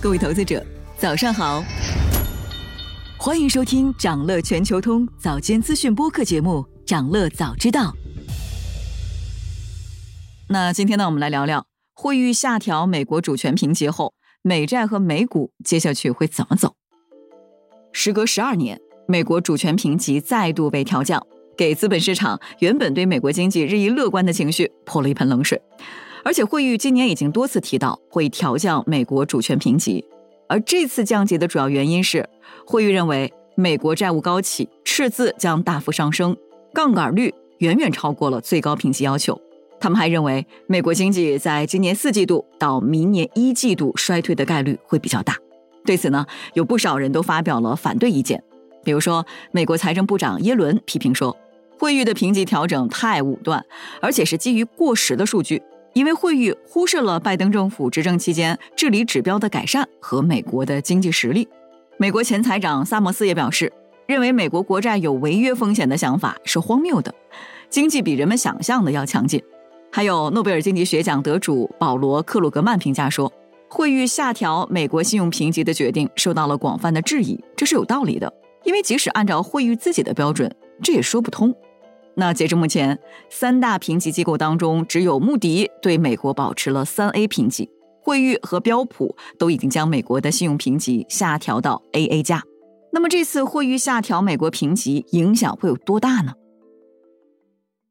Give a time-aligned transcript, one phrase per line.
[0.00, 0.64] 各位投资者，
[0.96, 1.60] 早上好！
[3.18, 7.92] 欢迎收听长乐全球通早间资讯播客节目《长乐早知道》。
[10.48, 16.76] 那今天呢，我们来聊聊惠誉下调美国主权评级后，美债和美股接下去会怎么走？
[17.92, 21.26] 时隔十二年，美国主权评级再度被调降，
[21.56, 25.60] 给资本市场原本对美国经济日益乐观的情绪泼了一盆冷水。
[26.28, 30.04] 而且，惠誉今年已经多次提到会调降美国主权评级，
[30.46, 32.28] 而这次降级的主要原因是，
[32.66, 36.36] 惠誉认为美国债务高企，赤字将大幅上升，
[36.74, 39.40] 杠杆率远远超过了最高评级要求。
[39.80, 45.34] 他们还认为，美国经济在今年四季度到明年一季度衰退的概率会比较大。
[45.86, 48.44] 对此呢，有不少人都发表了反对意见，
[48.84, 51.34] 比如说，美国财政部长耶伦批评说，
[51.78, 53.64] 惠誉的评级调整太武断，
[54.02, 55.62] 而且是基于过时的数据。
[55.98, 61.48] 因为会议忽视了拜登政府执政期间治理指标的改善和美国的经济实力。
[61.96, 63.72] 美国前财长萨默斯也表示，
[64.06, 67.12] 认为美国国债有违约风险的想法是荒谬的，
[67.68, 69.42] 经济比人们想象的要强劲。
[69.90, 73.32] 还有诺贝尔经济学奖得主保罗克鲁格曼评价说，
[73.68, 78.32] 会议下调美国信用评级的决定受到了广泛的质疑，这是有道理的，
[78.62, 80.48] 因为即使按照会议自己的标准，
[80.80, 81.52] 这也说不通。
[82.20, 82.98] 那截至目前，
[83.30, 87.70] 三大评级机构当中，只有穆迪对美国保持了三 A 评级，
[88.02, 92.42] 惠誉和标普都已经将美国的信用评级下调到 AA 加。
[92.92, 96.32] 那么这次惠誉下调美国评级影响会有多大呢？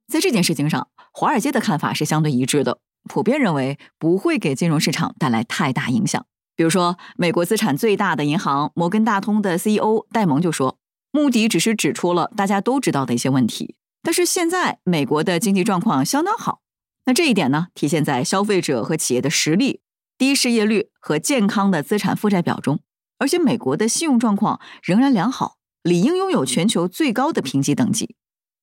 [0.09, 6.25] 在这件事情上，华尔街的看法是相对一致的，普遍认为不会给金融市场带来太大影响。
[6.53, 10.77] 比如说，美国资产最大的银行摩根大通的 CEO 戴蒙就说，
[11.11, 13.75] 穆迪只是指出了大家都知道的一些问题。
[14.07, 16.61] 但是现在美国的经济状况相当好，
[17.07, 19.81] 那这一点呢，体现在消费者和企业的实力、
[20.17, 22.79] 低失业率和健康的资产负债表中。
[23.17, 28.15] 而且美国的信用状况仍然良好，理应拥有全球最高的评级等级。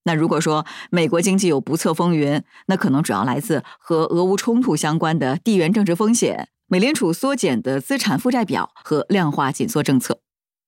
[0.04, 10.22] 那如果说美国经济有不测风云，那可能主要来自和俄乌冲突相关的地缘政治风险、美联储缩减的资产负债表和量化紧缩政策。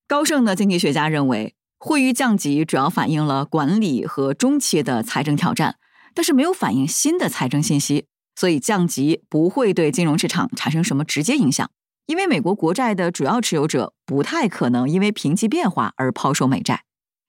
[0.06, 1.55] 高盛的经济学家认为。
[1.78, 5.76] 会议降级主要反映了管理和中期的财政挑战，
[6.14, 11.70] 但是没有反映新的财政信息，所以降级不会对金融市场产生什么直接影响。
[12.06, 16.84] 因为美国国债的主要持有者不太可能因为评级变化而抛售美债。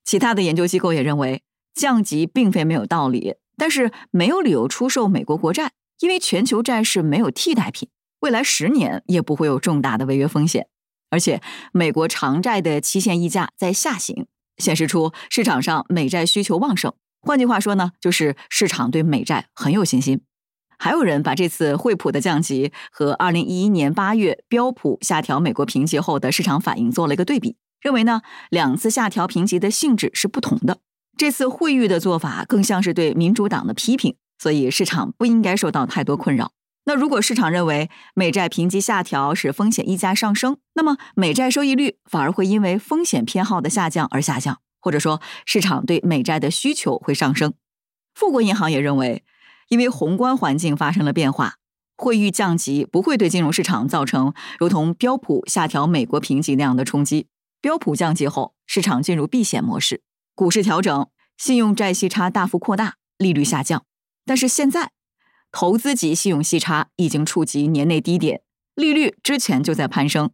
[0.06, 1.44] 其他的研究机构也认为，
[1.74, 7.90] 降级并非没有道理，但是没有理由出售美国国债，因为全球债市没有替代品，
[8.22, 10.68] 未来十年也不会有重大的违约风险，
[11.10, 11.42] 而且
[11.74, 14.28] 美国长债的期限溢价在下行。
[14.58, 20.22] 显示出市场上美债需求旺盛，换句话说呢，就是市场对美债很有信心。
[20.80, 30.80] 还有人把这次惠普的降级和二零一一年八月标普下调美国评级后的市场反应做了一个对比，认为呢两次下调评级的性质是不同的。
[31.18, 36.52] 这次惠誉的做法更像是对民主党的批评，所以市场不应该受到太多困扰。
[36.88, 47.54] 那如果市场认为美债评级下调使风险溢价上升，那么美债收益率反而会因为风险偏好的下降而下降，或者说市场对美债的需求会上升。
[48.16, 49.26] 富国银行也认为，
[49.68, 51.56] 因为宏观环境发生了变化，
[51.98, 57.28] 汇率降级不会对金融市场造成如同标普下调美国评级那样的冲击。
[57.60, 60.04] 标普降级后，市场进入避险模式，
[60.34, 63.84] 股市调整，信用债息差大幅扩大，利率下降。
[64.26, 64.92] 但是现在。
[65.60, 68.42] 投资级信用息差已经触及年内低点，
[68.76, 70.30] 利率之前就在攀升，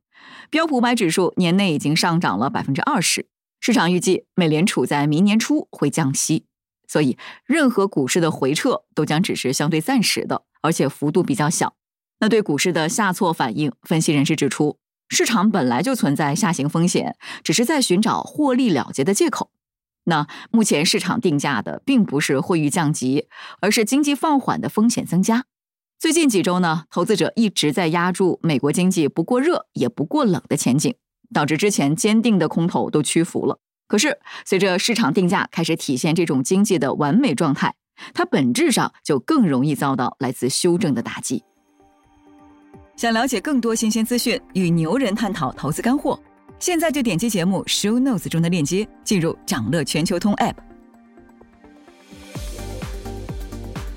[0.49, 3.27] 标普五百指数年内已经上涨了百分之二十。
[3.61, 6.43] 市场预计美联储在明年初会降息，
[6.89, 11.75] 所以任何股市的回撤都将只是相对暂时的，而且幅度比较小。
[12.19, 19.51] 那对股市的下挫反应，分析人士指出，市场本来就存在下行风险，只是在寻找获利了结的借口。
[20.05, 23.27] 那目前市场定价的并不是汇率降级，
[23.61, 25.45] 而是经济放缓的风险增加。
[25.99, 30.93] 最近几周呢，投资者一直在压住美国经济不过热也不过冷的前景，
[31.33, 33.59] 导致之前坚定的空头都屈服了。
[33.87, 37.75] 可是随着市场定价开始体现这种经济的完美状态，
[38.13, 41.43] 它本质上就更容易遭到来自修正的打击。
[42.97, 46.19] 想了解更多新鲜资讯，与牛人探讨投资干货。
[46.59, 50.53] 现在就点击节目 show notes 中的链接，进入掌乐全球通 app。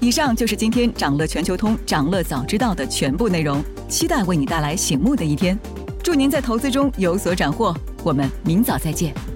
[0.01, 5.59] 以上就是今天掌乐全球通掌乐早知道的全部内容，期待为你带来醒目的一天。
[6.03, 7.75] 祝您在投资中有所斩获，
[8.05, 9.36] 我们明早再见。